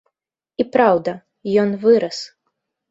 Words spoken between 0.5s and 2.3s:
І праўда, ён вырас.